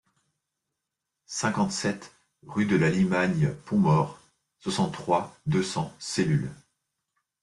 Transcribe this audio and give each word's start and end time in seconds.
cinquante-sept 1.27 2.11
rue 2.47 2.65
de 2.65 2.75
la 2.75 2.89
Limagne 2.89 3.53
Pontmort, 3.65 4.19
soixante-trois, 4.57 5.37
deux 5.45 5.61
cents, 5.61 5.93
Cellule 5.99 6.51